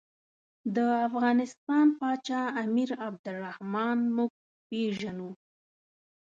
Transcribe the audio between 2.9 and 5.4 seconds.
عبدالرحمن موږ پېژنو.